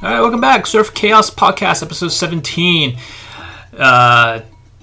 [0.00, 0.64] All right, welcome back.
[0.64, 2.96] Surf Chaos Podcast, episode 17.
[3.76, 4.42] Uh,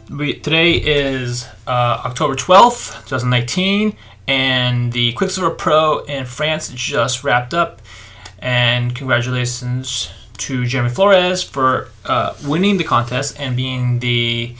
[0.10, 3.96] we, today is uh, October 12th, 2019,
[4.28, 7.82] and the Quiksilver Pro in France just wrapped up.
[8.40, 14.54] And congratulations to Jeremy Flores for uh, winning the contest and being the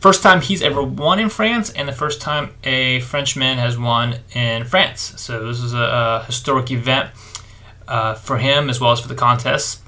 [0.00, 4.16] first time he's ever won in France and the first time a Frenchman has won
[4.34, 5.14] in France.
[5.18, 7.10] So this is a, a historic event
[7.86, 9.81] uh, for him as well as for the contest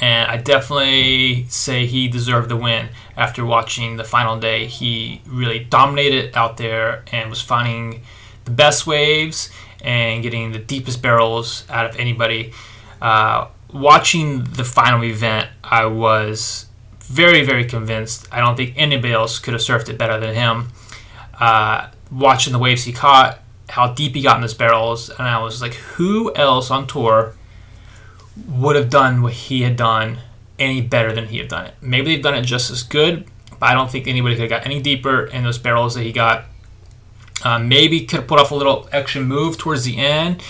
[0.00, 4.66] and I definitely say he deserved the win after watching the final day.
[4.66, 8.02] He really dominated out there and was finding
[8.44, 9.50] the best waves
[9.82, 12.52] and getting the deepest barrels out of anybody.
[13.00, 16.66] Uh, watching the final event, I was
[17.00, 18.26] very, very convinced.
[18.32, 20.68] I don't think anybody else could have surfed it better than him.
[21.38, 25.42] Uh, watching the waves he caught, how deep he got in his barrels, and I
[25.42, 27.34] was like, who else on tour
[28.48, 30.18] would have done what he had done
[30.58, 31.74] any better than he had done it.
[31.80, 34.66] Maybe they've done it just as good, but I don't think anybody could have got
[34.66, 36.46] any deeper in those barrels that he got.
[37.42, 40.42] Uh, maybe could have put off a little extra move towards the end,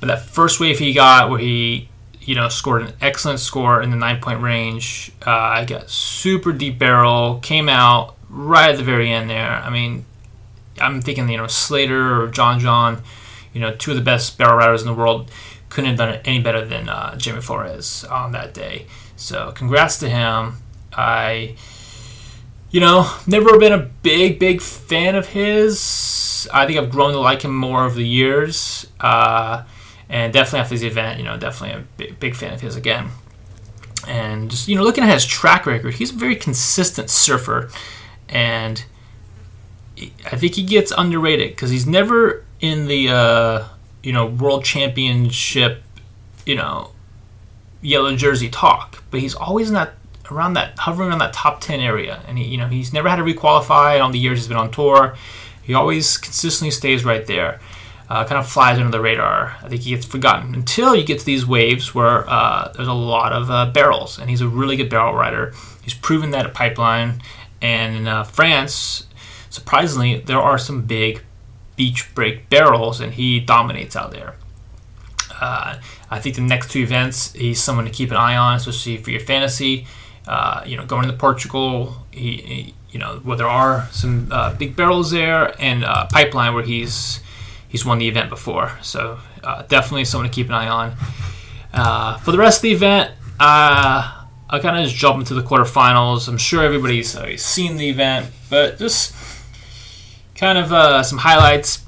[0.00, 1.88] but that first wave he got where he,
[2.20, 5.12] you know, scored an excellent score in the nine point range.
[5.26, 9.50] Uh, I got super deep barrel, came out right at the very end there.
[9.50, 10.04] I mean,
[10.80, 13.02] I'm thinking, you know, Slater or John John,
[13.52, 15.30] you know, two of the best barrel riders in the world
[15.72, 18.86] couldn't have done it any better than uh, Jeremy Flores on that day.
[19.16, 20.58] So congrats to him.
[20.92, 21.56] I,
[22.70, 26.46] you know, never been a big, big fan of his.
[26.52, 28.86] I think I've grown to like him more over the years.
[29.00, 29.64] Uh,
[30.08, 33.08] and definitely after this event, you know, definitely a big, big fan of his again.
[34.06, 37.70] And just, you know, looking at his track record, he's a very consistent surfer.
[38.28, 38.84] And
[40.26, 43.64] I think he gets underrated because he's never in the uh,
[44.02, 45.82] you know, world championship,
[46.46, 46.90] you know,
[47.80, 49.94] yellow jersey talk, but he's always in that
[50.30, 52.22] around that hovering around that top 10 area.
[52.26, 54.70] And he, you know he's never had to requalify on the years he's been on
[54.70, 55.16] tour.
[55.62, 57.60] He always consistently stays right there.
[58.08, 59.56] Uh, kind of flies under the radar.
[59.62, 62.92] I think he gets forgotten until you get to these waves where uh, there's a
[62.92, 64.18] lot of uh, barrels.
[64.18, 65.54] And he's a really good barrel rider.
[65.82, 67.22] He's proven that at pipeline.
[67.62, 69.06] And in uh, france
[69.52, 71.22] surprisingly there are some big
[71.76, 74.36] beach break barrels, and he dominates out there.
[75.40, 78.96] Uh, I think the next two events, he's someone to keep an eye on, especially
[78.98, 79.86] for your fantasy.
[80.26, 84.54] Uh, you know, going to Portugal, he, he, you know, where there are some uh,
[84.54, 87.20] big barrels there, and uh, Pipeline where he's
[87.68, 88.78] he's won the event before.
[88.82, 90.94] So uh, definitely someone to keep an eye on.
[91.72, 96.28] Uh, for the rest of the event, I kind of just jump into the quarterfinals.
[96.28, 99.12] I'm sure everybody's seen the event, but just
[100.42, 101.86] kind of uh, some highlights.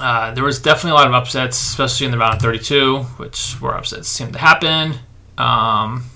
[0.00, 3.52] Uh, there was definitely a lot of upsets, especially in the round of 32, which
[3.60, 4.94] where upsets seemed to happen.
[5.38, 6.10] Um,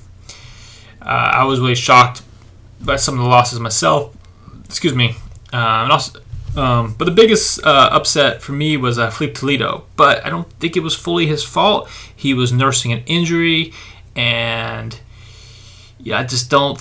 [1.00, 2.22] uh, I was really shocked
[2.80, 4.12] by some of the losses myself.
[4.64, 5.14] Excuse me.
[5.52, 6.18] Uh, and also,
[6.56, 9.84] um, but the biggest uh, upset for me was uh, Filipe Toledo.
[9.94, 11.88] But I don't think it was fully his fault.
[12.14, 13.72] He was nursing an injury,
[14.16, 14.98] and
[16.00, 16.80] yeah, I just don't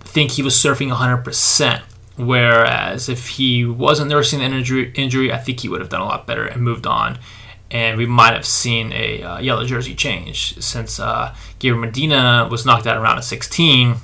[0.00, 1.82] think he was surfing 100%.
[2.16, 6.06] Whereas if he wasn't nursing an injury, injury, I think he would have done a
[6.06, 7.18] lot better and moved on.
[7.70, 12.64] And we might have seen a uh, yellow jersey change since uh, Gabriel Medina was
[12.64, 13.96] knocked out around a 16.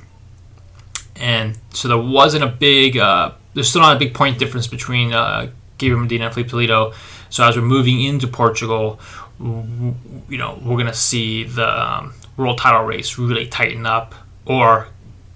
[1.16, 5.12] And so there wasn't a big, uh, there's still not a big point difference between
[5.12, 6.92] uh, Gabriel Medina and Filipe Toledo.
[7.30, 9.00] So as we're moving into Portugal,
[9.40, 14.88] you know, we're going to see the um, world title race really tighten up or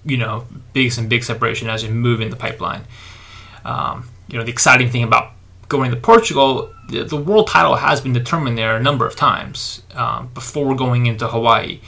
[0.06, 2.82] you know, big some big separation as you move in the pipeline.
[3.64, 5.32] Um, you know, the exciting thing about
[5.68, 9.82] going to Portugal, the, the, world title has been determined there a number of times
[9.94, 11.80] um, before going into Hawaii.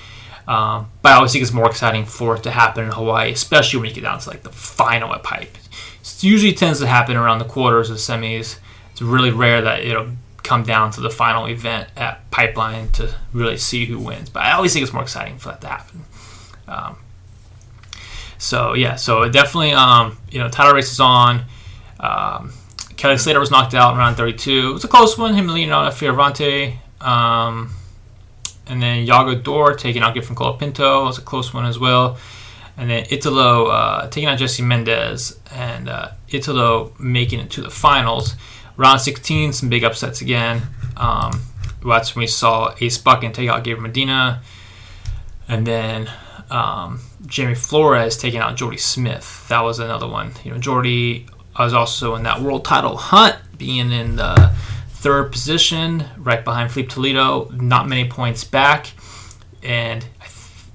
[0.49, 3.81] Um, but I always think it's more exciting for it to happen in Hawaii, especially
[3.81, 5.57] when you get down to like the final at pipe.
[6.01, 8.59] It usually tends to happen around the quarters or semis.
[8.91, 10.09] It's really rare that it'll
[10.43, 14.31] come down to the final event at pipeline to really see who wins.
[14.31, 16.05] But I always think it's more exciting for that to happen.
[16.67, 16.97] Um,
[18.39, 21.45] so yeah, so definitely, um, you know, title race is on.
[22.01, 22.53] Um,
[22.97, 24.71] Kelly Slater was knocked out in round 32.
[24.71, 25.35] It was a close one.
[25.35, 26.77] Him leading out Fioravanti.
[27.01, 27.71] Um,
[28.67, 31.03] and then Yago Dora taking out Griffin Colapinto.
[31.03, 32.19] It was a close one as well.
[32.77, 35.39] And then Italo uh, taking out Jesse Mendes.
[35.53, 38.35] And uh, Italo making it to the finals.
[38.77, 40.63] Round 16, some big upsets again.
[40.97, 41.41] Um,
[41.85, 44.43] that's when we saw Ace Buchan take out Gabriel Medina.
[45.49, 46.11] And then
[46.51, 49.47] um, Jeremy Flores taking out Jordy Smith.
[49.49, 50.33] That was another one.
[50.45, 51.27] You know, Jordy
[51.59, 54.53] was also in that world title hunt, being in the
[54.89, 58.93] third position, right behind Filipe Toledo, not many points back.
[59.63, 60.07] And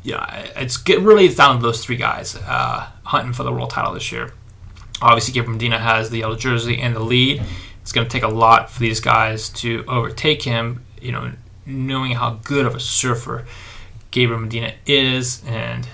[0.03, 4.11] yeah, it's really down to those three guys uh, hunting for the world title this
[4.11, 4.33] year.
[5.01, 7.41] Obviously, Gabriel Medina has the yellow jersey and the lead.
[7.81, 10.85] It's going to take a lot for these guys to overtake him.
[11.01, 11.31] You know,
[11.65, 13.45] knowing how good of a surfer
[14.13, 15.87] Gabriel Medina is, and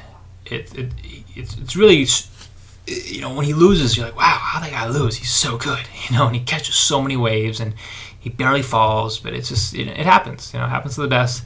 [0.45, 0.91] it, it
[1.35, 2.05] it's, it's really
[2.85, 5.15] you know when he loses, you're like, wow, how did that guy lose?
[5.15, 7.73] He's so good, you know, and he catches so many waves and
[8.19, 10.53] he barely falls, but it's just it, it happens.
[10.53, 11.45] You know, it happens to the best,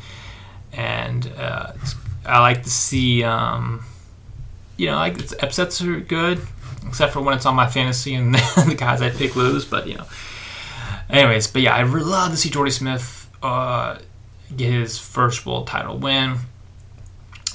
[0.71, 1.73] and uh,
[2.25, 3.23] I like to see.
[3.23, 3.85] Um,
[4.75, 6.41] you know, like it's, upsets are good,
[6.87, 8.33] except for when it's on my fantasy and
[8.65, 9.63] the guys I pick lose.
[9.63, 10.05] But you know,
[11.07, 13.99] anyways, but yeah, I love to see Jordy Smith uh,
[14.57, 16.37] get his first world title win.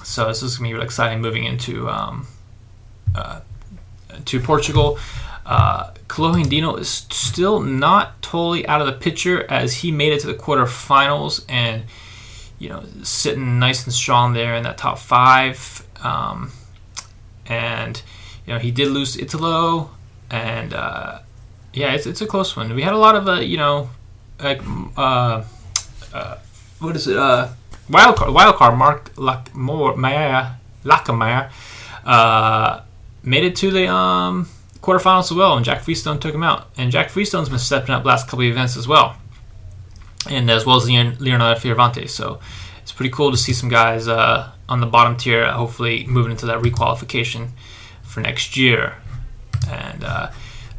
[0.08, 2.26] So this is gonna be really exciting moving into um,
[3.14, 3.40] uh,
[4.24, 4.98] to Portugal.
[5.44, 10.26] Uh, Dino is still not totally out of the picture as he made it to
[10.26, 11.84] the quarterfinals and
[12.58, 15.86] you know sitting nice and strong there in that top five.
[16.02, 16.52] Um,
[17.44, 18.00] and
[18.46, 19.90] you know he did lose Italo,
[20.30, 21.18] and uh,
[21.74, 22.74] yeah, it's, it's a close one.
[22.74, 23.90] We had a lot of uh, you know
[24.40, 24.62] like
[24.96, 25.44] uh,
[26.14, 26.38] uh,
[26.78, 27.48] what is it uh,
[27.88, 30.52] wild card wild card Mark Lac- More Maya
[30.84, 31.50] Lacomare
[32.04, 32.80] uh,
[33.22, 34.48] made it to the um,
[34.80, 36.70] quarterfinals as well, and Jack Freestone took him out.
[36.76, 39.16] And Jack Freestone's been stepping up last couple of events as well,
[40.28, 42.08] and as well as Leonardo Fioravanti.
[42.08, 42.40] So
[42.82, 46.46] it's pretty cool to see some guys uh, on the bottom tier, hopefully moving into
[46.46, 47.50] that requalification
[48.02, 48.96] for next year.
[49.68, 50.30] And uh,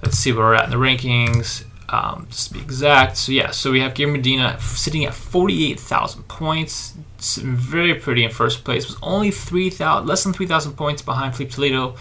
[0.02, 1.66] let's see where we're at in the rankings.
[1.92, 6.28] Um, just to be exact, so yeah, so we have Gabriel Medina sitting at 48,000
[6.28, 8.86] points, sitting very pretty in first place.
[8.86, 11.96] Was only 3,000, less than 3,000 points behind Filipe Toledo,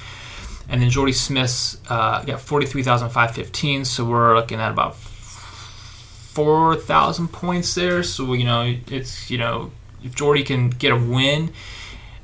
[0.69, 3.87] and then Jordy Smith uh, got 43,515.
[3.87, 8.03] So we're looking at about 4,000 points there.
[8.03, 9.71] So you know, it's you know,
[10.05, 11.51] if Jordy can get a win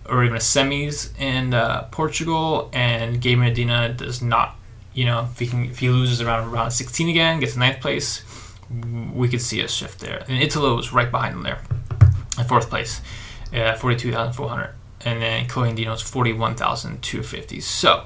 [0.06, 4.54] or even a semis in uh, Portugal, and Gabriel Medina does not,
[4.94, 8.24] you know, if he can, if he loses around around 16 again, gets ninth place,
[9.12, 10.24] we could see a shift there.
[10.28, 11.60] And Italo was right behind him there,
[12.38, 13.00] in fourth place,
[13.52, 14.74] uh, 42,400,
[15.04, 17.60] and then Kolohe Andino's 41,250.
[17.60, 18.04] So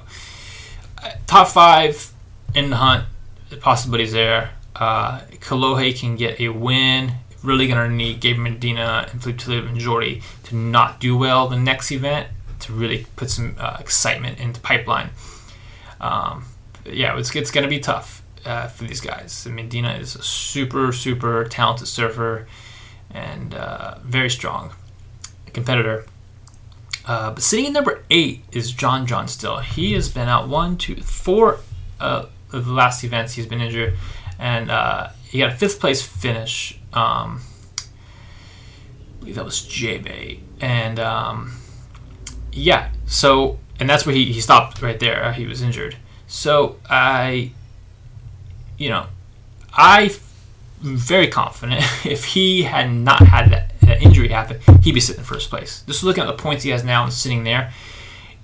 [1.27, 2.11] top five
[2.53, 3.05] in the hunt.
[3.49, 4.51] The possibilities there.
[4.75, 7.13] Uh, Kolohe can get a win.
[7.41, 11.47] Really going to need Gabe Medina and Filipe Toledo and Jordy to not do well
[11.47, 12.27] the next event
[12.59, 15.11] to really put some uh, excitement into pipeline.
[16.01, 16.45] Um,
[16.93, 19.47] yeah, it's, it's going to be tough uh, for these guys.
[19.47, 22.47] Medina is a super, super talented surfer
[23.11, 24.73] and uh, very strong
[25.53, 26.05] competitor.
[27.05, 29.57] Uh, but sitting in number eight is John John still.
[29.57, 31.59] He has been out one, two, four
[31.99, 33.33] uh, of the last events.
[33.33, 33.95] He's been injured,
[34.37, 36.79] and uh, he got a fifth place finish.
[36.93, 37.41] Um,
[37.79, 41.59] I believe that was J Bay, and um,
[42.51, 42.91] yeah.
[43.07, 45.33] So and that's where he, he stopped right there.
[45.33, 45.97] He was injured.
[46.29, 47.51] So I,
[48.77, 49.07] you know,
[49.73, 50.15] I
[50.83, 55.19] am very confident if he had not had that, that, injury happen, he'd be sitting
[55.19, 55.83] in first place.
[55.87, 57.73] Just looking at the points he has now and sitting there,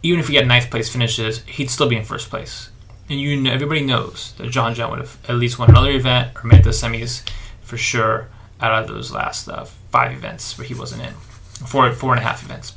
[0.01, 2.69] even if he had ninth place finishes, he'd still be in first place.
[3.07, 6.35] And you know, everybody knows that John John would have at least won another event
[6.35, 7.21] or made the semis
[7.61, 8.29] for sure
[8.59, 12.23] out of those last uh, five events where he wasn't in, four four and a
[12.23, 12.73] half events.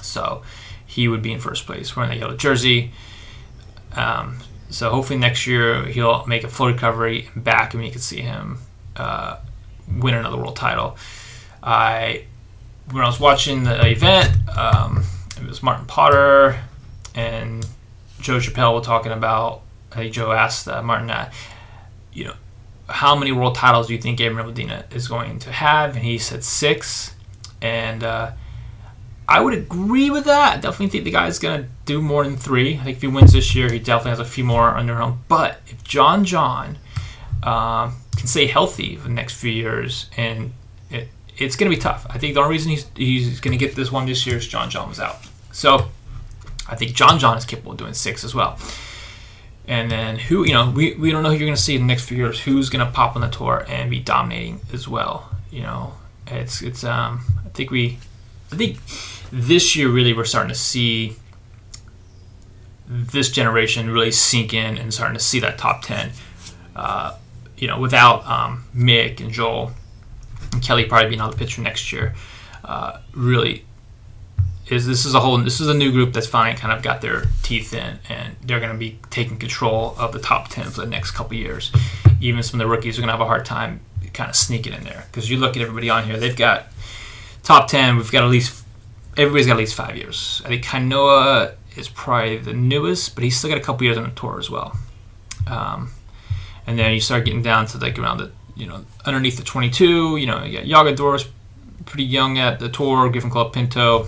[0.00, 0.42] So
[0.86, 2.92] he would be in first place wearing the yellow jersey.
[3.94, 4.38] Um,
[4.70, 8.58] so hopefully next year he'll make a full recovery back, and we can see him
[8.96, 9.38] uh,
[9.88, 10.96] win another world title.
[11.62, 12.24] I
[12.90, 15.04] when I was watching the event, um,
[15.40, 16.60] it was Martin Potter
[17.14, 17.66] and
[18.20, 19.62] Joe Chappelle were talking about.
[19.92, 21.30] I think Joe asked uh, Martin, uh,
[22.12, 22.34] you know,
[22.88, 25.96] how many world titles do you think Gabriel Medina is going to have?
[25.96, 27.14] And he said six.
[27.62, 28.32] And uh,
[29.28, 30.54] I would agree with that.
[30.54, 32.78] I definitely think the guy's going to do more than three.
[32.78, 35.20] I think if he wins this year, he definitely has a few more under him.
[35.28, 36.78] But if John John
[37.42, 40.52] um, can stay healthy for the next few years, and
[40.90, 42.06] it, it's going to be tough.
[42.08, 44.46] I think the only reason he's, he's going to get this one this year is
[44.46, 45.16] John John was out.
[45.52, 45.90] So
[46.68, 48.58] I think John John is capable of doing six as well.
[49.66, 51.82] And then who, you know, we, we don't know who you're going to see in
[51.82, 52.42] the next few years.
[52.42, 55.30] Who's going to pop on the tour and be dominating as well?
[55.50, 55.94] You know,
[56.26, 57.98] it's it's um I think we
[58.52, 58.78] I think
[59.30, 61.16] this year really we're starting to see
[62.86, 66.10] this generation really sink in and starting to see that top 10
[66.76, 67.16] uh,
[67.56, 69.72] you know without um, mick and joel
[70.52, 72.14] and kelly probably being on the picture next year
[72.64, 73.64] uh, really
[74.68, 77.00] is this is a whole this is a new group that's finally kind of got
[77.00, 80.80] their teeth in and they're going to be taking control of the top 10 for
[80.80, 81.70] the next couple years.
[82.20, 83.80] Even some of the rookies are going to have a hard time
[84.14, 85.04] kind of sneaking in there.
[85.10, 86.66] Because you look at everybody on here they've got
[87.42, 88.64] top 10 we've got at least
[89.16, 90.40] everybody's got at least five years.
[90.44, 94.04] I think Kainoa is probably the newest, but he's still got a couple years on
[94.04, 94.76] the tour as well.
[95.46, 95.90] Um,
[96.66, 100.16] and then you start getting down to like around the you know underneath the 22.
[100.16, 101.26] You know, you got Yago Dora's
[101.84, 103.08] pretty young at the tour.
[103.10, 104.06] Griffin Colapinto,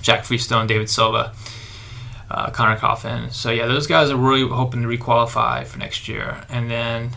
[0.00, 1.34] Jack Freestone, David Silva,
[2.30, 3.30] uh, Conor Coffin.
[3.30, 6.44] So yeah, those guys are really hoping to requalify for next year.
[6.48, 7.10] And then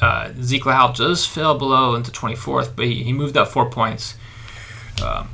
[0.00, 4.16] uh, Zeke Lau just fell below into 24th, but he, he moved up four points
[5.00, 5.26] uh,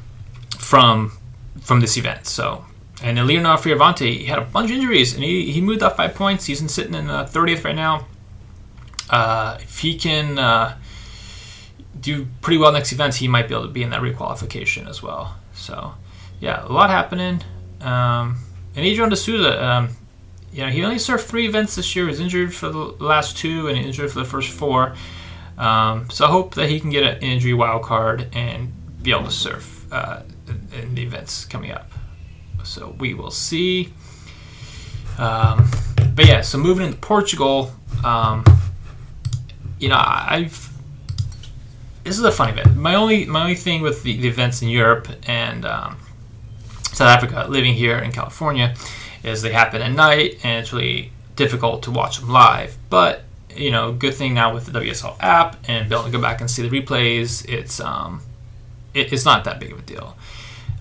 [0.58, 1.12] from
[1.60, 2.26] from this event.
[2.26, 2.64] So
[3.02, 6.46] and Leonardo Fioravanti had a bunch of injuries, and he, he moved up five points.
[6.46, 8.06] He's sitting in uh, 30th right now.
[9.08, 10.76] Uh, if he can uh,
[12.00, 15.02] do pretty well next events, he might be able to be in that requalification as
[15.02, 15.36] well.
[15.54, 15.94] So,
[16.40, 17.42] yeah, a lot happening.
[17.80, 18.38] Um,
[18.74, 19.90] and Adrian de Souza, um,
[20.52, 22.06] you know, he only surfed three events this year.
[22.06, 24.96] He was injured for the last two and injured for the first four.
[25.56, 29.24] Um, so I hope that he can get an injury wild card and be able
[29.24, 31.90] to surf uh, in, in the events coming up.
[32.64, 33.92] So we will see.
[35.18, 35.68] Um,
[36.14, 37.72] but yeah, so moving into Portugal,
[38.04, 38.44] um,
[39.78, 40.68] you know, I've
[42.04, 42.76] this is a fun event.
[42.76, 45.96] My only my only thing with the, the events in Europe and um,
[46.92, 48.74] South Africa, living here in California,
[49.22, 52.76] is they happen at night and it's really difficult to watch them live.
[52.90, 53.24] But
[53.54, 56.40] you know, good thing now with the WSL app and being able to go back
[56.40, 58.22] and see the replays, it's um,
[58.94, 60.16] it, it's not that big of a deal.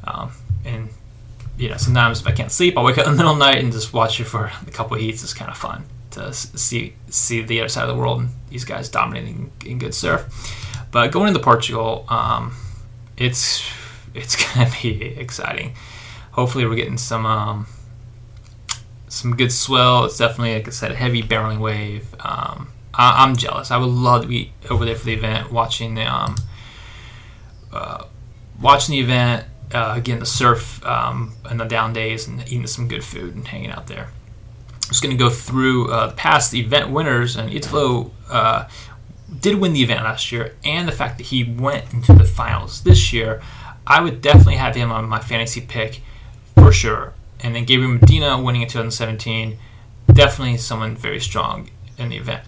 [0.03, 0.31] Um,
[0.65, 0.89] and
[1.57, 3.45] you know, sometimes if I can't sleep, I'll wake up in the middle of the
[3.45, 5.23] night and just watch it for a couple of heats.
[5.23, 8.63] It's kind of fun to see see the other side of the world and these
[8.63, 10.25] guys dominating in good surf.
[10.91, 12.55] But going into Portugal, um,
[13.17, 13.67] it's
[14.13, 15.75] it's gonna be exciting.
[16.31, 17.67] Hopefully, we're getting some um,
[19.07, 20.05] some good swell.
[20.05, 22.13] It's definitely, like I said, a heavy barreling wave.
[22.19, 23.71] Um, I, am jealous.
[23.71, 26.35] I would love to be over there for the event, watching the um,
[27.71, 28.05] uh,
[28.59, 32.88] watching the event uh, again the surf um, and the down days and eating some
[32.88, 34.09] good food and hanging out there.
[34.74, 38.67] I'm just going to go through uh, the past event winners, and Italo uh,
[39.41, 42.83] did win the event last year, and the fact that he went into the finals
[42.83, 43.41] this year.
[43.86, 46.01] I would definitely have him on my fantasy pick
[46.55, 47.13] for sure.
[47.39, 49.57] And then Gabriel Medina winning in 2017,
[50.12, 52.43] definitely someone very strong in the event.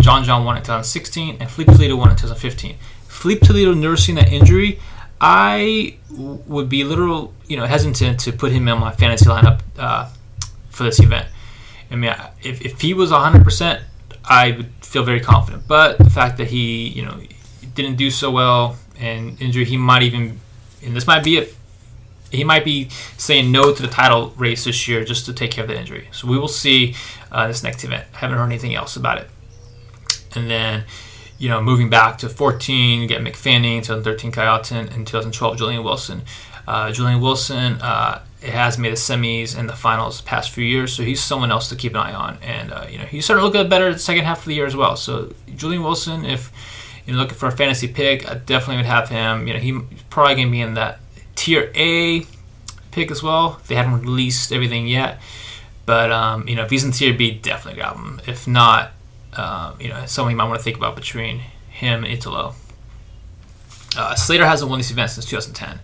[0.00, 2.76] John John won in 2016, and Filipe Toledo won in 2015.
[3.08, 4.78] Filipe Toledo nursing that injury
[5.20, 9.60] I would be a little, you know, hesitant to put him in my fantasy lineup
[9.78, 10.10] uh,
[10.70, 11.28] for this event.
[11.90, 13.80] I mean, if, if he was 100%,
[14.24, 15.66] I would feel very confident.
[15.66, 17.20] But the fact that he, you know,
[17.74, 20.40] didn't do so well and injury, he might even,
[20.84, 21.54] and this might be it,
[22.30, 25.64] he might be saying no to the title race this year just to take care
[25.64, 26.08] of the injury.
[26.12, 26.94] So we will see
[27.30, 28.06] uh, this next event.
[28.14, 29.30] I haven't heard anything else about it.
[30.34, 30.84] And then
[31.38, 35.58] you know, moving back to 14, you get Mick Fanning, 2013 Kai Otton, and 2012
[35.58, 36.22] Julian Wilson.
[36.66, 40.92] Uh, Julian Wilson uh, has made the semis and the finals the past few years,
[40.92, 42.38] so he's someone else to keep an eye on.
[42.42, 44.66] And, uh, you know, he's starting to look better the second half of the year
[44.66, 44.96] as well.
[44.96, 46.50] So Julian Wilson, if
[47.06, 49.46] you're looking for a fantasy pick, I definitely would have him.
[49.46, 51.00] You know, he's probably going to be in that
[51.36, 52.26] tier A
[52.90, 53.60] pick as well.
[53.68, 55.20] They haven't released everything yet.
[55.84, 58.20] But, um, you know, if he's in tier B, definitely grab him.
[58.26, 58.90] If not,
[59.36, 62.54] uh, you know, something you might want to think about between him and Italo.
[63.96, 65.80] Uh, Slater hasn't won this event since 2010.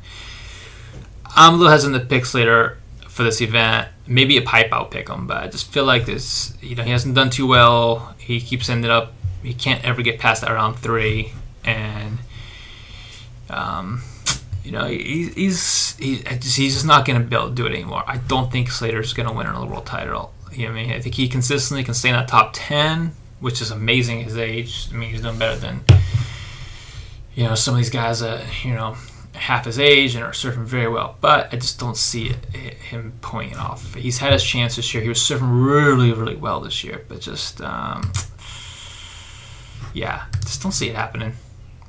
[1.35, 2.79] I'm a little hesitant to pick Slater
[3.09, 3.89] for this event.
[4.07, 6.91] Maybe a pipe I'll pick him, but I just feel like this, you know, he
[6.91, 8.15] hasn't done too well.
[8.19, 11.33] He keeps ending up, he can't ever get past that round three,
[11.65, 12.19] and
[13.49, 14.03] um,
[14.65, 17.73] you know, he, he's he, he's just not going to be able to do it
[17.73, 18.03] anymore.
[18.07, 20.33] I don't think Slater's going to win another world title.
[20.53, 23.61] You know, I mean, I think he consistently can stay in that top ten which
[23.61, 24.89] is amazing his age.
[24.91, 25.85] I mean, he's doing better than
[27.35, 28.97] you know some of these guys that you know
[29.35, 31.17] half his age and are surfing very well.
[31.21, 33.95] But I just don't see it, it, him pointing off.
[33.95, 35.03] He's had his chance this year.
[35.03, 38.13] He was surfing really, really well this year, but just um,
[39.93, 41.33] yeah, just don't see it happening.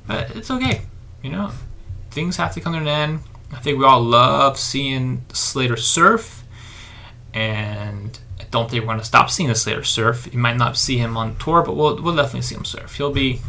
[0.07, 0.81] But it's okay,
[1.21, 1.51] you know.
[2.11, 3.19] Things have to come to an end.
[3.51, 6.43] I think we all love seeing Slater surf,
[7.33, 8.19] and
[8.53, 10.29] don't think we're going to stop seeing Slater surf.
[10.31, 12.95] You might not see him on tour, but we'll, we'll definitely see him surf.
[12.95, 13.41] He'll be,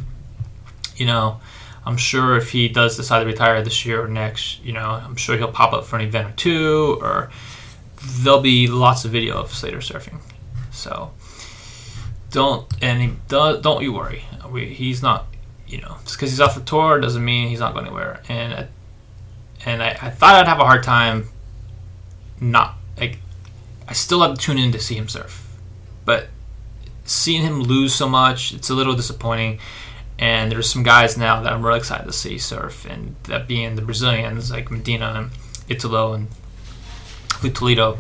[0.96, 1.40] you know,
[1.84, 5.16] I'm sure if he does decide to retire this year or next, you know, I'm
[5.16, 7.30] sure he'll pop up for an event or two, or
[8.02, 10.20] there'll be lots of video of Slater surfing.
[10.73, 11.12] So
[12.30, 14.25] don't any don't, don't you worry.
[14.50, 15.26] We, he's not,
[15.68, 18.23] you know, just because he's off the tour doesn't mean he's not going anywhere.
[18.30, 18.68] And
[19.66, 21.28] and I, I thought I'd have a hard time
[22.40, 23.18] not like
[23.88, 25.58] I still have to tune in to see him surf.
[26.04, 26.28] But
[27.04, 29.58] seeing him lose so much, it's a little disappointing.
[30.18, 33.74] And there's some guys now that I'm really excited to see surf, and that being
[33.74, 35.30] the Brazilians like Medina and
[35.68, 36.28] Italo and
[37.52, 37.98] Toledo.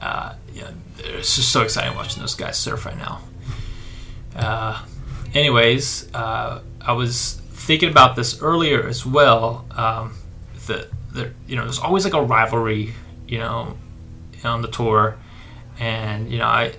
[0.00, 3.20] Uh, yeah, it's just so exciting watching those guys surf right now.
[4.34, 4.84] Uh,
[5.34, 9.66] anyways, uh, I was thinking about this earlier as well.
[9.70, 10.16] Um,
[10.66, 10.88] the,
[11.46, 12.94] you know, there's always like a rivalry,
[13.28, 13.76] you know,
[14.44, 15.16] on the tour,
[15.78, 16.74] and you know, I,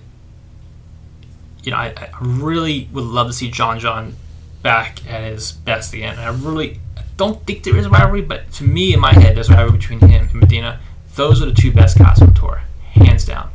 [1.63, 4.15] you know, I, I really would love to see John John
[4.61, 6.17] back at his best again.
[6.17, 6.79] And I really
[7.17, 9.77] don't think there is a rivalry, but to me, in my head, there's a rivalry
[9.77, 10.79] between him and Medina.
[11.15, 13.49] Those are the two best guys on tour, hands down.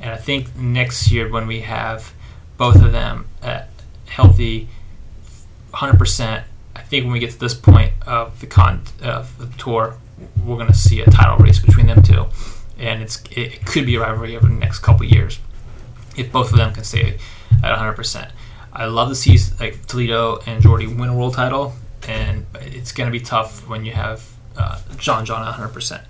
[0.00, 2.12] And I think next year when we have
[2.56, 3.26] both of them
[4.06, 4.68] healthy,
[5.72, 6.44] 100%,
[6.76, 9.96] I think when we get to this point of the con of the tour,
[10.44, 12.26] we're going to see a title race between them two,
[12.78, 15.38] and it's it, could be a rivalry over the next couple years
[16.16, 17.18] if both of them can stay
[17.62, 18.30] at 100%.
[18.72, 21.74] I love to see like Toledo and Jordy win a world title,
[22.08, 26.04] and it's going to be tough when you have uh, John John 100%.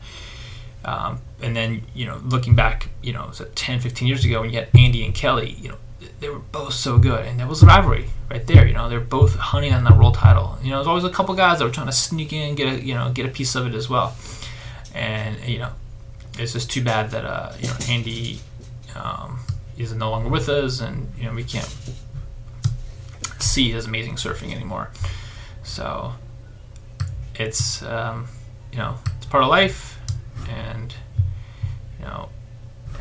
[0.84, 4.50] Um, and then, you know, looking back, you know, so 10, 15 years ago when
[4.50, 5.76] you had Andy and Kelly, you know,
[6.20, 7.24] they were both so good.
[7.24, 10.14] And there was a rivalry right there, you know, they're both hunting on that world
[10.14, 10.58] title.
[10.62, 12.84] You know, there's always a couple guys that were trying to sneak in get a,
[12.84, 14.14] you know, get a piece of it as well.
[14.94, 15.70] And, you know,
[16.38, 18.40] it's just too bad that, uh, you know, Andy
[18.96, 19.40] um,
[19.76, 21.74] is no longer with us and, you know, we can't
[23.38, 24.90] see his amazing surfing anymore.
[25.62, 26.12] So
[27.36, 28.28] it's, um,
[28.72, 29.98] you know, it's part of life
[30.48, 30.94] and
[31.98, 32.28] you know,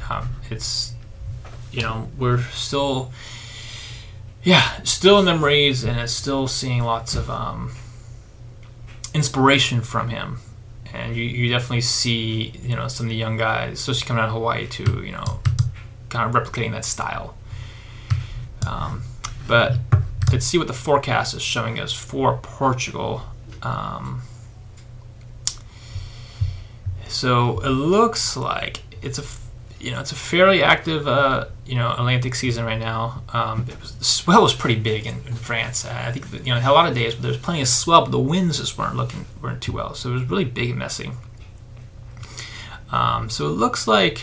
[0.10, 0.94] um, it's
[1.72, 3.12] you know we're still
[4.44, 7.72] yeah still in memories and it's still seeing lots of um,
[9.13, 10.40] inspiration from him
[10.94, 14.28] and you, you definitely see you know some of the young guys especially coming out
[14.28, 15.40] of hawaii too you know
[16.14, 17.36] kind of replicating that style.
[18.68, 19.02] Um,
[19.48, 19.78] but
[20.32, 23.24] let's see what the forecast is showing us for portugal.
[23.64, 24.22] Um,
[27.08, 29.24] so it looks like it's a
[29.83, 33.22] you know it's a fairly active uh, you know Atlantic season right now.
[33.33, 35.85] Um, was, the swell was pretty big in, in France.
[35.85, 38.03] Uh, I think you know a lot of days, but there was plenty of swell,
[38.03, 39.93] but the winds just weren't looking weren't too well.
[39.93, 41.11] So it was really big and messy.
[42.91, 44.22] Um, so it looks like,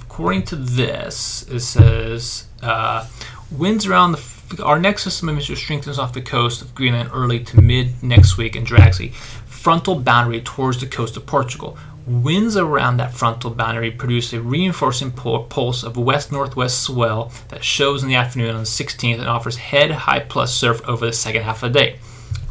[0.00, 3.06] according to this, it says uh,
[3.50, 7.38] winds around the our next system of moisture strengthens off the coast of Greenland early
[7.44, 9.08] to mid next week and drags a
[9.46, 11.78] frontal boundary towards the coast of Portugal.
[12.10, 18.02] Winds around that frontal boundary produce a reinforcing pulse of west northwest swell that shows
[18.02, 21.42] in the afternoon on the 16th and offers head high plus surf over the second
[21.42, 21.98] half of the day.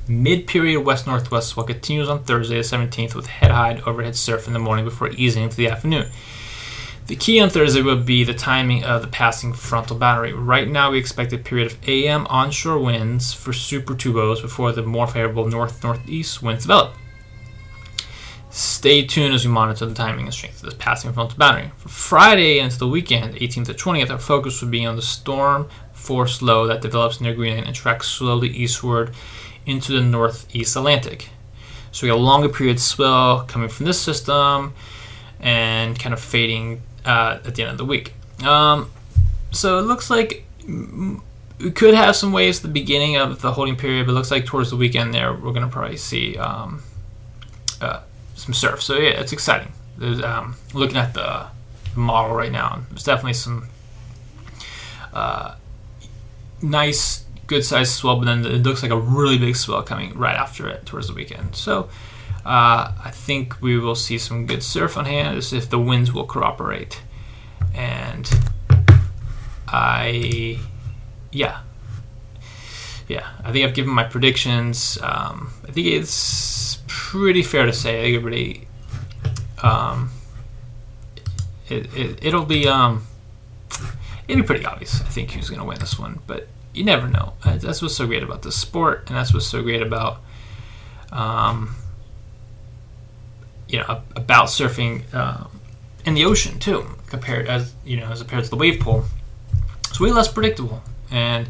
[0.07, 4.47] Mid period west northwest swell continues on Thursday the 17th with head high overhead surf
[4.47, 6.07] in the morning before easing into the afternoon.
[7.07, 10.31] The key on Thursday will be the timing of the passing frontal boundary.
[10.31, 15.07] Right now, we expect a period of AM onshore winds for Supertubos before the more
[15.07, 16.93] favorable north northeast winds develop.
[18.49, 21.71] Stay tuned as we monitor the timing and strength of this passing frontal boundary.
[21.77, 25.69] For Friday into the weekend, 18th to 20th, our focus will be on the storm
[25.93, 29.13] force low that develops near Greenland and tracks slowly eastward
[29.67, 31.29] into the northeast Atlantic.
[31.91, 34.73] So we got a longer period swell coming from this system
[35.39, 38.13] and kind of fading uh, at the end of the week.
[38.43, 38.89] Um,
[39.51, 43.75] so it looks like we could have some waves at the beginning of the holding
[43.75, 46.81] period, but it looks like towards the weekend there we're going to probably see um,
[47.81, 48.01] uh,
[48.39, 48.81] some surf.
[48.81, 49.73] So yeah, it's exciting.
[50.01, 51.47] Um, looking at the
[51.95, 53.67] model right now, there's definitely some
[55.13, 55.55] uh,
[56.61, 60.35] nice, good sized swell, but then it looks like a really big swell coming right
[60.35, 61.55] after it towards the weekend.
[61.55, 61.89] So
[62.45, 66.25] uh, I think we will see some good surf on hand if the winds will
[66.25, 67.01] cooperate.
[67.75, 68.29] And
[69.67, 70.59] I,
[71.31, 71.59] yeah,
[73.09, 74.99] yeah, I think I've given my predictions.
[75.01, 77.99] Um, I think it's pretty fair to say.
[77.99, 78.67] I think everybody,
[79.63, 80.11] um,
[81.67, 83.07] it, it, will be, um,
[84.27, 85.01] it'll be pretty obvious.
[85.01, 87.33] I think who's going to win this one, but you never know.
[87.43, 90.21] That's what's so great about this sport, and that's what's so great about,
[91.11, 91.75] um,
[93.67, 95.45] you know about surfing uh,
[96.05, 99.05] in the ocean too, compared as you know as compared to the wave pool.
[99.89, 101.49] It's way less predictable, and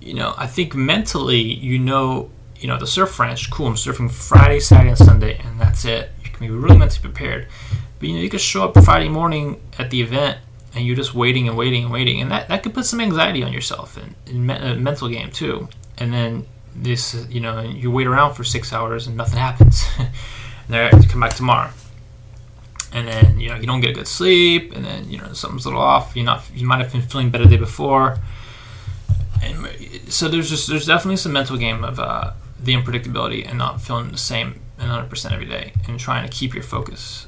[0.00, 3.66] you know I think mentally you know you know the surf ranch cool.
[3.66, 6.10] I'm surfing Friday, Saturday, and Sunday, and that's it.
[6.24, 7.48] You can be really mentally prepared,
[7.98, 10.38] but you know you could show up Friday morning at the event
[10.74, 13.42] and you're just waiting and waiting and waiting, and that, that could put some anxiety
[13.42, 15.68] on yourself and, and me- a mental game too.
[15.98, 19.84] And then this, you know, you wait around for six hours and nothing happens.
[20.70, 21.70] there to come back tomorrow.
[22.92, 25.64] And then you know you don't get a good sleep, and then you know something's
[25.64, 26.16] a little off.
[26.16, 28.18] You not you might have been feeling better the day before,
[29.42, 29.64] and
[30.08, 34.10] so there's just there's definitely some mental game of uh, the unpredictability and not feeling
[34.10, 37.26] the same 100% every day and trying to keep your focus.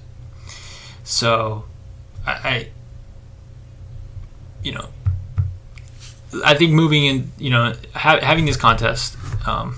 [1.04, 1.64] So,
[2.26, 2.68] I, I
[4.62, 4.88] you know,
[6.44, 9.76] I think moving in, you know, ha- having this contest um,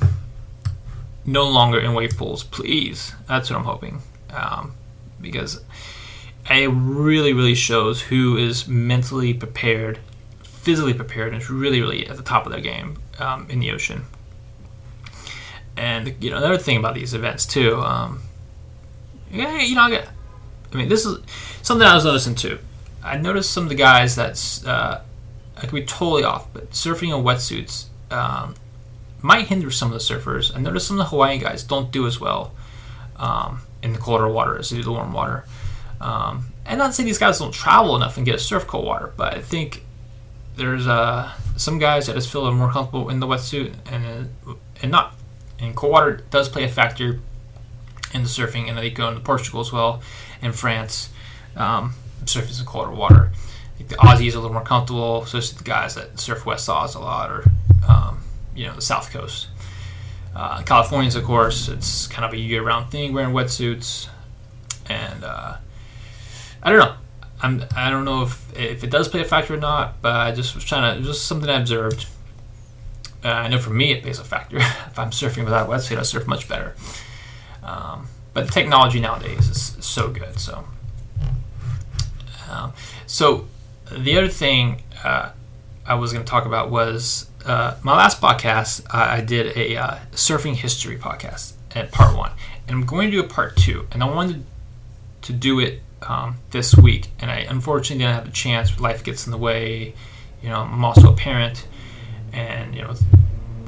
[1.24, 3.12] no longer in wave pools, please.
[3.26, 4.74] That's what I'm hoping, um,
[5.20, 5.60] because
[6.50, 9.98] it really, really shows who is mentally prepared,
[10.64, 13.70] physically prepared, and is really, really at the top of their game um, in the
[13.70, 14.04] ocean.
[15.76, 18.22] And you know, another thing about these events too, um,
[19.30, 20.08] yeah, you know, I, get,
[20.72, 21.18] I mean, this is
[21.62, 22.58] something I was noticing too.
[23.02, 25.02] I noticed some of the guys that's uh,
[25.56, 28.54] I could be totally off, but surfing in wetsuits um,
[29.20, 30.56] might hinder some of the surfers.
[30.56, 32.54] I noticed some of the Hawaiian guys don't do as well
[33.16, 35.44] um, in the colder water as they do the warm water.
[36.00, 38.86] Um, and not to say these guys don't travel enough and get a surf cold
[38.86, 39.84] water, but I think
[40.56, 44.90] there's uh, some guys that just feel more comfortable in the wetsuit and uh, and
[44.90, 45.14] not.
[45.58, 47.20] And cold water does play a factor
[48.12, 50.02] in the surfing, and they go into Portugal as well,
[50.42, 51.10] and France.
[51.56, 53.30] Um, surfing in colder water
[53.84, 56.94] think the Aussies are a little more comfortable, especially the guys that surf West Oz
[56.94, 57.44] a lot or
[57.88, 58.22] um,
[58.54, 59.48] you know the South Coast.
[60.34, 64.08] Uh, Californians, of course, it's kind of a year-round thing wearing wetsuits,
[64.88, 65.56] and uh,
[66.62, 66.96] I don't know.
[67.44, 70.32] I'm I don't know if if it does play a factor or not, but I
[70.32, 72.06] just was trying to just something I observed.
[73.22, 74.56] Uh, I know for me it plays a factor.
[74.60, 76.74] if I'm surfing without wetsuit, I surf much better.
[77.62, 80.38] Um, but the technology nowadays is so good.
[80.38, 80.64] So,
[82.50, 82.72] um,
[83.06, 83.46] so
[83.90, 85.30] the other thing uh,
[85.86, 88.86] I was going to talk about was uh, my last podcast.
[88.90, 92.32] I did a uh, surfing history podcast at part one,
[92.66, 93.86] and I'm going to do a part two.
[93.92, 94.44] And I wanted
[95.22, 98.78] to do it um, this week, and I unfortunately didn't have the chance.
[98.80, 99.94] Life gets in the way.
[100.42, 101.66] You know, I'm also a parent,
[102.32, 102.94] and you know,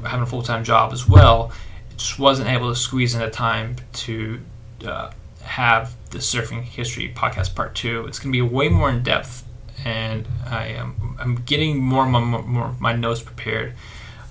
[0.03, 1.51] having a full time job as well.
[1.95, 4.39] Just wasn't able to squeeze in the time to
[4.85, 8.05] uh, have the surfing history podcast part two.
[8.05, 9.43] It's going to be way more in depth
[9.85, 13.73] and I am I'm getting more and more, more of my notes prepared.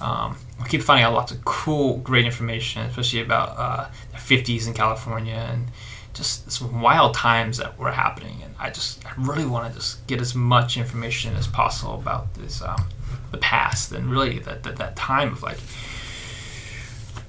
[0.01, 4.67] Um, I keep finding out lots of cool, great information, especially about uh, the 50s
[4.67, 5.69] in California and
[6.17, 8.41] just some wild times that were happening.
[8.43, 12.35] And I just I really want to just get as much information as possible about
[12.35, 12.89] this um,
[13.31, 15.59] the past and really that, that that time of like.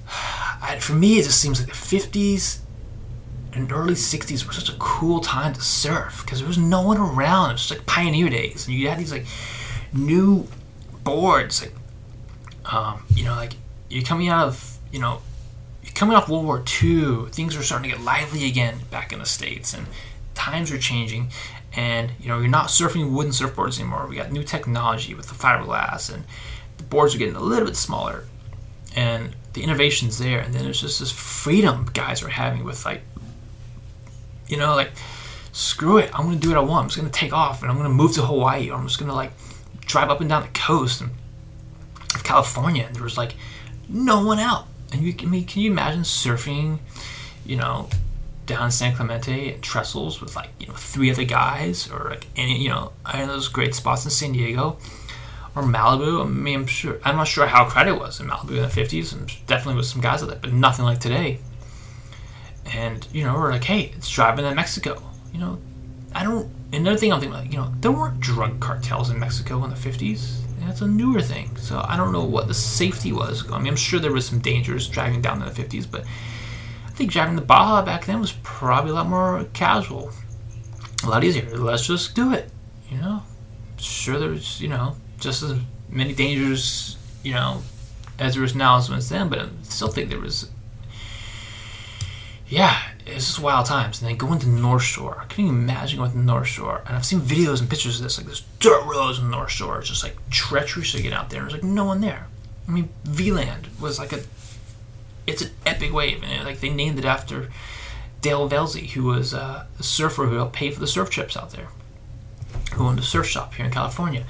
[0.60, 2.58] I, for me, it just seems like the 50s
[3.52, 6.98] and early 60s were such a cool time to surf because there was no one
[6.98, 7.50] around.
[7.50, 8.66] It was like pioneer days.
[8.66, 9.26] And you had these like
[9.92, 10.46] new
[11.04, 11.62] boards.
[11.62, 11.74] Like,
[12.72, 13.52] um, you know, like
[13.88, 15.20] you're coming out of, you know,
[15.94, 17.26] coming off World War II.
[17.30, 19.74] Things are starting to get lively again back in the States.
[19.74, 19.86] And
[20.34, 21.30] times are changing.
[21.74, 24.06] And, you know, you're not surfing wooden surfboards anymore.
[24.08, 26.12] We got new technology with the fiberglass.
[26.12, 26.24] And
[26.76, 28.24] the boards are getting a little bit smaller.
[28.96, 30.40] And the innovation's there.
[30.40, 33.02] And then there's just this freedom guys are having with like
[34.48, 34.90] you know, like
[35.52, 36.84] screw it, I'm gonna do what I want.
[36.84, 39.14] I'm just gonna take off and I'm gonna move to Hawaii or I'm just gonna
[39.14, 39.32] like
[39.80, 42.84] drive up and down the coast of California.
[42.84, 43.34] And there was like
[43.88, 44.66] no one out.
[44.92, 46.78] And you, I mean, can you imagine surfing,
[47.44, 47.88] you know,
[48.46, 52.58] down San Clemente and Trestles with like you know three other guys or like any
[52.58, 54.78] you know I know those great spots in San Diego?
[55.56, 56.24] Or Malibu.
[56.24, 58.68] I mean, I'm sure I'm not sure how crowded it was in Malibu in the
[58.68, 61.40] 50s, and definitely with some guys like that, but nothing like today.
[62.66, 65.02] And you know we're like hey it's driving to mexico.
[65.32, 65.58] You know
[66.14, 69.62] i don't another thing i'm thinking like you know there weren't drug cartels in mexico
[69.64, 71.56] in the 50s that's a newer thing.
[71.56, 73.50] So i don't know what the safety was.
[73.50, 76.04] I mean i'm sure there was some dangers driving down in the 50s but
[76.86, 80.10] i think driving the baja back then was probably a lot more casual.
[81.04, 81.56] A lot easier.
[81.56, 82.50] Let's just do it
[82.90, 83.22] you know?
[83.78, 87.62] Sure there's you know just as many dangers you know
[88.18, 90.50] as there was now as was then but i still think there was
[92.48, 94.00] yeah, it's just wild times.
[94.00, 95.18] And then going to North Shore.
[95.20, 96.82] I couldn't even imagine going to North Shore.
[96.86, 99.78] And I've seen videos and pictures of this, like this dirt roads in North Shore.
[99.78, 101.40] It's just like treacherous to get out there.
[101.40, 102.26] And there's like no one there.
[102.66, 104.20] I mean, V-Land was like a,
[105.26, 106.22] it's an epic wave.
[106.22, 107.48] And it, like they named it after
[108.20, 111.50] Dale Velzy, who was uh, a surfer who helped pay for the surf trips out
[111.50, 111.68] there,
[112.74, 114.24] who owned a surf shop here in California.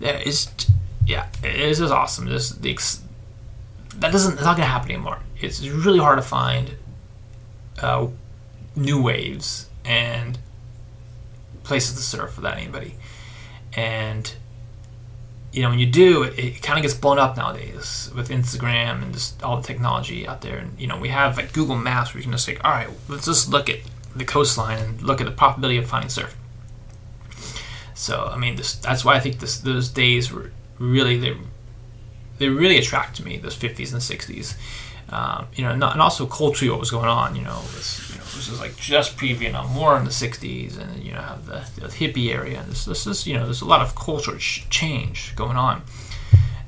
[0.00, 0.50] That is,
[1.06, 2.26] yeah, it is awesome.
[2.26, 2.78] This, the,
[3.96, 5.18] that doesn't, it's not to happen anymore.
[5.40, 6.76] It's really hard to find
[7.82, 8.08] uh,
[8.76, 10.38] new waves and
[11.64, 12.94] places to surf without anybody.
[13.74, 14.32] And
[15.52, 19.02] you know, when you do, it, it kind of gets blown up nowadays with Instagram
[19.02, 20.58] and just all the technology out there.
[20.58, 22.88] And you know, we have like Google Maps where you can just say, all right,
[23.08, 23.78] let's just look at
[24.14, 26.36] the coastline and look at the probability of finding surf.
[27.94, 31.36] So I mean, this, that's why I think this, those days were really they
[32.38, 33.36] they really attract me.
[33.36, 34.56] Those 50s and 60s
[35.10, 37.34] um, you know, and, and also culturally what was going on.
[37.34, 40.78] You know, this, you know, this is like just pre Vietnam War in the '60s,
[40.78, 42.64] and you know, have the, the hippie area.
[42.68, 45.82] This, this is, you know, there's a lot of cultural ch- change going on,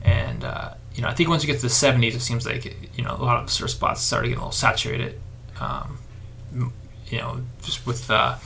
[0.03, 2.65] and uh, you know, I think once you get to the '70s, it seems like
[2.97, 5.21] you know a lot of surf spots started getting a little saturated.
[5.61, 5.99] Um,
[7.09, 8.37] you know, just with uh,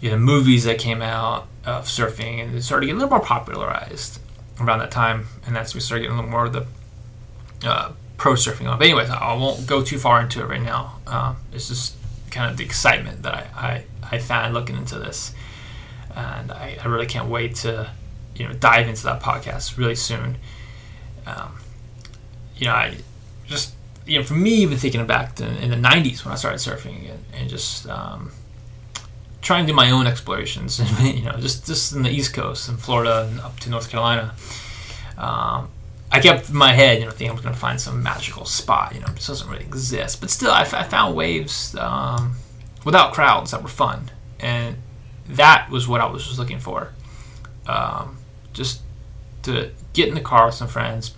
[0.00, 3.24] you know movies that came out of surfing, and it started getting a little more
[3.24, 4.20] popularized
[4.60, 6.66] around that time, and that's we started getting a little more of the
[7.64, 8.78] uh, pro surfing on.
[8.78, 11.00] But anyways, I won't go too far into it right now.
[11.06, 11.96] Um, it's just
[12.30, 15.34] kind of the excitement that I, I, I found looking into this,
[16.14, 17.90] and I, I really can't wait to
[18.36, 20.36] you know dive into that podcast really soon.
[21.26, 21.60] Um,
[22.56, 22.98] you know, I
[23.46, 23.74] just
[24.06, 27.10] you know for me even thinking back to, in the '90s when I started surfing
[27.10, 28.32] and, and just um,
[29.40, 32.76] trying to do my own explorations, you know, just just in the East Coast in
[32.76, 34.34] Florida and up to North Carolina.
[35.16, 35.70] Um,
[36.12, 38.94] I kept my head, you know, thinking I was going to find some magical spot.
[38.94, 40.20] You know, it doesn't really exist.
[40.20, 42.36] But still, I, I found waves um,
[42.84, 44.76] without crowds that were fun, and
[45.28, 46.92] that was what I was just looking for.
[47.66, 48.18] Um,
[48.52, 48.80] just
[49.42, 51.14] to get in the car with some friends,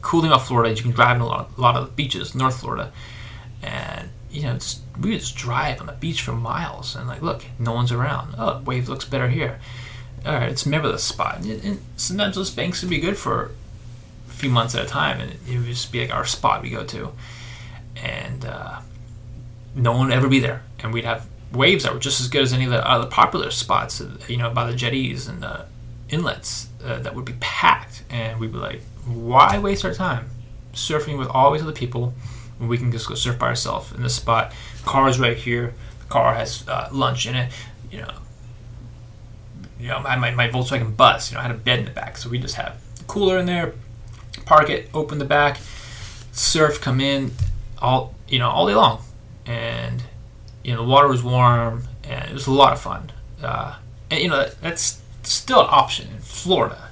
[0.00, 0.74] cooling off Florida.
[0.74, 2.92] You can drive in a lot, a lot of the beaches, North Florida,
[3.62, 7.22] and you know, just, we would just drive on the beach for miles, and like,
[7.22, 8.34] look, no one's around.
[8.38, 9.60] Oh, wave looks better here.
[10.24, 11.38] All right, let's remember this spot.
[11.38, 13.52] And, and sometimes those banks would be good for
[14.38, 16.84] few months at a time, and it would just be like our spot we go
[16.84, 17.12] to,
[17.96, 18.80] and uh,
[19.74, 22.42] no one would ever be there, and we'd have waves that were just as good
[22.42, 25.66] as any of the other popular spots, you know, by the jetties and the
[26.08, 30.30] inlets uh, that would be packed, and we'd be like, why waste our time
[30.72, 32.14] surfing with all these other people
[32.58, 34.52] when we can just go surf by ourselves in this spot?
[34.84, 35.74] Car's right here.
[36.00, 37.52] The car has uh, lunch in it.
[37.90, 38.12] You know,
[39.80, 41.30] you know, my, my Volkswagen bus.
[41.30, 43.46] You know, I had a bed in the back, so we just have cooler in
[43.46, 43.74] there,
[44.48, 45.60] park it, open the back,
[46.32, 47.32] surf, come in,
[47.78, 49.02] all you know, all day long,
[49.46, 50.02] and
[50.64, 53.12] you know the water was warm and it was a lot of fun.
[53.42, 53.76] Uh,
[54.10, 56.88] and you know that's still an option in Florida,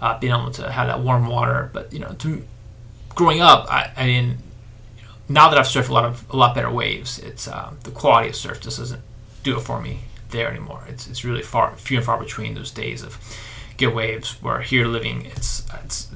[0.00, 1.70] uh, being able to have that warm water.
[1.72, 2.44] But you know, to
[3.14, 4.34] growing up, I, I know,
[5.28, 8.30] now that I've surfed a lot of a lot better waves, it's um, the quality
[8.30, 9.02] of surf just doesn't
[9.44, 10.82] do it for me there anymore.
[10.88, 13.18] It's it's really far few and far between those days of
[13.76, 14.42] good waves.
[14.42, 16.08] Where here living, it's it's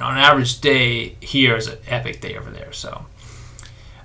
[0.00, 2.72] know, an average day here is an epic day over there.
[2.72, 3.04] So,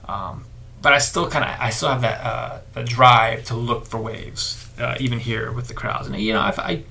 [0.08, 0.46] um,
[0.82, 4.70] but I still kind of, I still have that uh, drive to look for waves,
[4.80, 6.08] uh, even here with the crowds.
[6.08, 6.84] And you know, I, I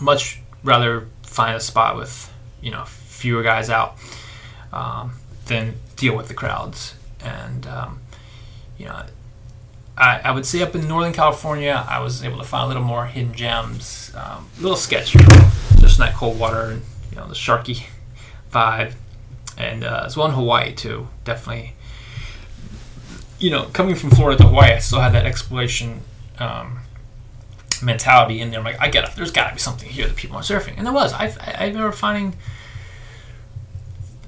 [0.00, 3.96] much rather find a spot with you know fewer guys out
[4.72, 5.12] um,
[5.46, 6.94] than deal with the crowds.
[7.20, 8.00] And um,
[8.78, 9.02] you know,
[9.96, 12.82] I, I would say up in Northern California, I was able to find a little
[12.82, 15.18] more hidden gems, um, a little sketchy,
[15.80, 17.86] just that cold water and you know the sharky
[19.58, 21.08] and uh, as well in Hawaii too.
[21.24, 21.74] Definitely,
[23.38, 26.00] you know, coming from Florida to Hawaii, I still had that exploration
[26.38, 26.80] um,
[27.82, 28.60] mentality in there.
[28.60, 29.14] I'm like, I get it.
[29.16, 31.12] There's got to be something here that people are surfing, and there was.
[31.12, 32.36] I I remember finding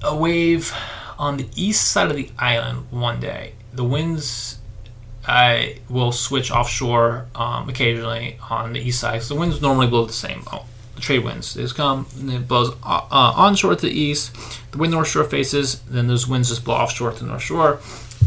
[0.03, 0.73] a wave
[1.19, 3.55] on the east side of the island one day.
[3.73, 4.59] The winds
[5.27, 9.23] I will switch offshore um, occasionally on the east side.
[9.23, 10.43] So the winds normally blow the same.
[10.99, 11.55] The trade winds.
[11.55, 14.35] They just come and it blows uh, uh, onshore to the east.
[14.73, 15.79] The wind north shore faces.
[15.83, 17.79] Then those winds just blow offshore to the north shore,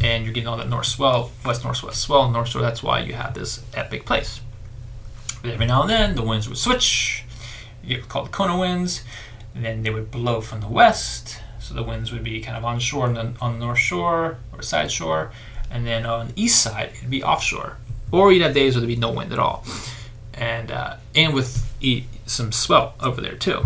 [0.02, 2.62] and you're getting all that north swell, west northwest swell, north shore.
[2.62, 4.40] That's why you have this epic place.
[5.42, 7.26] But every now and then the winds would switch.
[7.84, 9.04] You get called Kona winds.
[9.54, 11.42] Then they would blow from the west.
[11.60, 14.62] So the winds would be kind of onshore and then on the north shore or
[14.62, 15.34] side shore.
[15.70, 17.80] And then on the east side, it'd be offshore.
[18.14, 19.66] Or you'd have days where there'd be no wind at all.
[20.34, 21.68] And uh, and with
[22.32, 23.64] some swell over there too.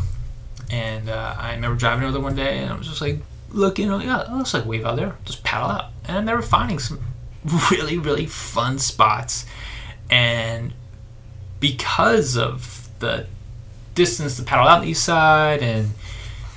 [0.69, 3.19] And uh, I remember driving over there one day, and I was just like
[3.51, 5.15] looking, like, yeah, it looks like wave out there.
[5.25, 6.99] Just paddle out, and I remember finding some
[7.71, 9.45] really, really fun spots.
[10.09, 10.73] And
[11.59, 13.27] because of the
[13.93, 15.91] distance to paddle out on the east side and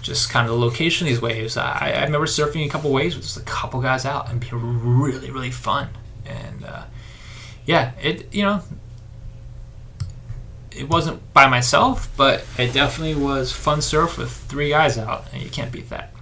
[0.02, 3.14] just kind of the location of these waves, I, I remember surfing a couple waves
[3.14, 5.88] with just a couple guys out and being really, really fun.
[6.24, 6.84] And uh,
[7.66, 8.62] yeah, it you know
[10.78, 15.42] it wasn't by myself, but it definitely was fun surf with three guys out, and
[15.42, 16.12] you can't beat that.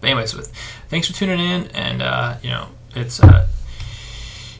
[0.00, 0.52] But anyways, with
[0.88, 3.48] thanks for tuning in, and uh, you know it's uh,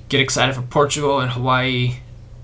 [0.08, 1.98] get excited for Portugal and Hawaii,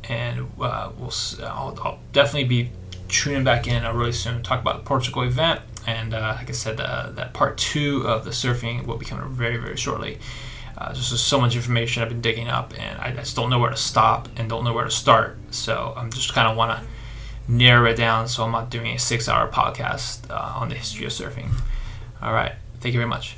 [0.04, 2.70] and uh, we'll I'll, I'll, definitely be
[3.08, 6.52] tuning back in really soon to talk about the Portugal event, and uh, like I
[6.52, 10.18] said, uh, that part two of the surfing will be coming very very shortly.
[10.78, 13.48] Uh, there's just so much information I've been digging up, and I, I just don't
[13.48, 15.38] know where to stop and don't know where to start.
[15.50, 16.86] So I'm just kind of want to
[17.50, 21.12] narrow it down so I'm not doing a six-hour podcast uh, on the history of
[21.12, 21.50] surfing.
[22.20, 22.52] All right.
[22.80, 23.36] Thank you very much.